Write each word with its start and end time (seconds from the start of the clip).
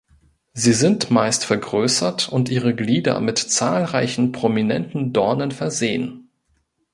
Sie 0.53 0.73
sind 0.73 1.11
meist 1.11 1.45
vergrößert 1.45 2.27
und 2.27 2.49
ihre 2.49 2.73
Glieder 2.73 3.19
mit 3.19 3.37
zahlreichen 3.37 4.31
prominenten 4.31 5.13
Dornen 5.13 5.51
versehen. 5.51 6.27